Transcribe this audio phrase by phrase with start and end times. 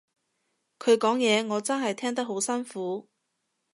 [0.79, 3.07] 佢講嘢我真係聽得好辛苦